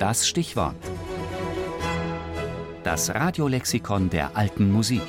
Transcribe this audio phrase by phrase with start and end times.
[0.00, 0.76] Das Stichwort.
[2.84, 5.02] Das Radiolexikon der alten Musik.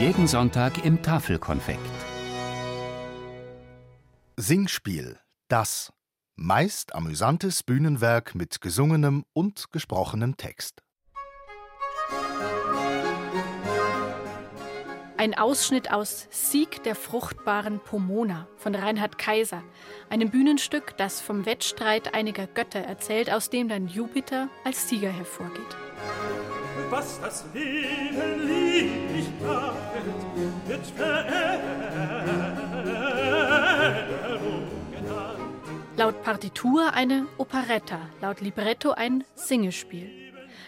[0.00, 1.78] Jeden Sonntag im Tafelkonfekt.
[4.36, 5.20] Singspiel.
[5.46, 5.92] Das.
[6.34, 10.82] Meist amüsantes Bühnenwerk mit gesungenem und gesprochenem Text.
[15.22, 19.62] Ein Ausschnitt aus Sieg der fruchtbaren Pomona von Reinhard Kaiser,
[20.10, 25.76] einem Bühnenstück, das vom Wettstreit einiger Götter erzählt, aus dem dann Jupiter als Sieger hervorgeht.
[26.90, 29.76] Was das Leben lieblich macht,
[30.66, 31.70] wird genannt.
[35.96, 40.10] Laut Partitur eine Operetta, laut Libretto ein Singespiel.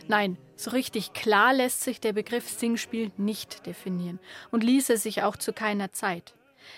[0.07, 5.37] Nein, so richtig klar lässt sich der Begriff Singspiel nicht definieren und ließe sich auch
[5.37, 6.35] zu keiner Zeit.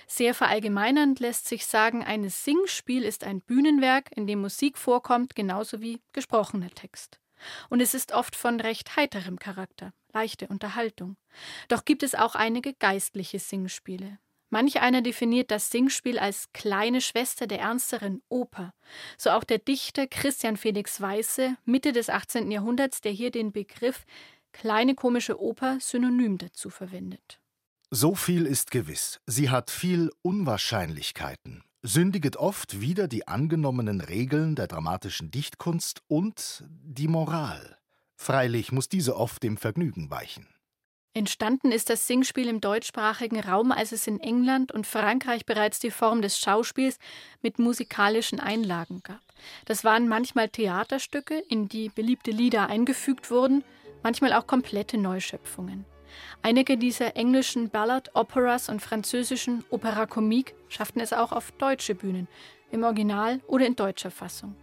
[0.07, 5.81] Sehr verallgemeinernd lässt sich sagen, ein Singspiel ist ein Bühnenwerk, in dem Musik vorkommt, genauso
[5.81, 7.21] wie gesprochener Text.
[7.69, 11.17] Und es ist oft von recht heiterem Charakter, leichte Unterhaltung.
[11.69, 14.19] Doch gibt es auch einige geistliche Singspiele.
[14.49, 18.73] Manch einer definiert das Singspiel als kleine Schwester der ernsteren Oper.
[19.19, 22.51] So auch der Dichter Christian Felix Weiße, Mitte des 18.
[22.51, 24.05] Jahrhunderts, der hier den Begriff
[24.53, 27.41] kleine komische Oper synonym dazu verwendet.
[27.91, 29.21] So viel ist gewiss.
[29.27, 37.09] Sie hat viel Unwahrscheinlichkeiten, sündiget oft wider die angenommenen Regeln der dramatischen Dichtkunst und die
[37.09, 37.79] Moral.
[38.17, 40.49] Freilich muss diese oft dem Vergnügen weichen.
[41.17, 45.91] Entstanden ist das Singspiel im deutschsprachigen Raum, als es in England und Frankreich bereits die
[45.91, 46.99] Form des Schauspiels
[47.41, 49.23] mit musikalischen Einlagen gab.
[49.65, 53.65] Das waren manchmal Theaterstücke, in die beliebte Lieder eingefügt wurden,
[54.03, 55.87] manchmal auch komplette Neuschöpfungen.
[56.43, 62.29] Einige dieser englischen Ballad Operas und französischen Opera Comique schafften es auch auf deutsche Bühnen,
[62.71, 64.55] im Original oder in deutscher Fassung.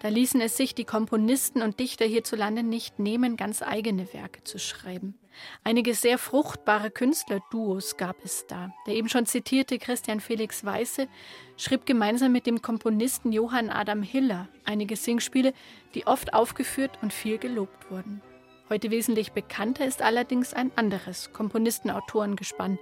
[0.00, 4.58] Da ließen es sich die Komponisten und Dichter hierzulande nicht nehmen, ganz eigene Werke zu
[4.58, 5.18] schreiben.
[5.64, 8.72] Einige sehr fruchtbare Künstlerduos gab es da.
[8.86, 11.08] Der eben schon zitierte Christian Felix Weiße
[11.56, 15.52] schrieb gemeinsam mit dem Komponisten Johann Adam Hiller einige Singspiele,
[15.94, 18.20] die oft aufgeführt und viel gelobt wurden.
[18.68, 22.78] Heute wesentlich bekannter ist allerdings ein anderes Komponisten-Autorengespann,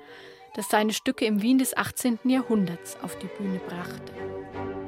[0.54, 2.18] das seine Stücke im Wien des 18.
[2.24, 4.12] Jahrhunderts auf die Bühne brachte.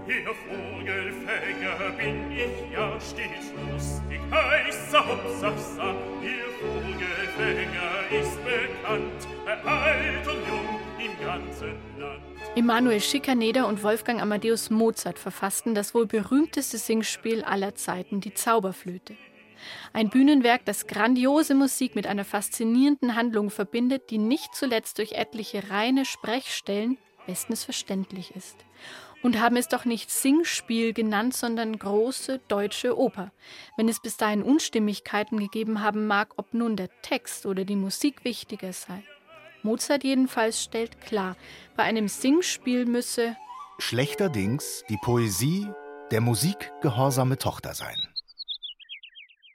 [0.08, 5.94] Ihr Vogelfänger bin ich ja stets lustig, heißer Hopsachsa.
[6.22, 12.22] Ihr Vogelfänger ist bekannt, bei alt und jung im ganzen Land.
[12.56, 19.14] Emanuel Schikaneder und Wolfgang Amadeus Mozart verfassten das wohl berühmteste Singspiel aller Zeiten, die Zauberflöte.
[19.92, 25.68] Ein Bühnenwerk, das grandiose Musik mit einer faszinierenden Handlung verbindet, die nicht zuletzt durch etliche
[25.68, 28.56] reine Sprechstellen bestens verständlich ist
[29.22, 33.32] und haben es doch nicht Singspiel genannt, sondern große deutsche Oper.
[33.76, 38.24] Wenn es bis dahin Unstimmigkeiten gegeben haben mag, ob nun der Text oder die Musik
[38.24, 39.02] wichtiger sei.
[39.62, 41.36] Mozart jedenfalls stellt klar,
[41.76, 43.36] bei einem Singspiel müsse
[43.78, 45.68] schlechterdings die Poesie
[46.10, 48.07] der Musik gehorsame Tochter sein.